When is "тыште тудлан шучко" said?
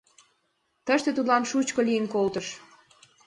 0.85-1.79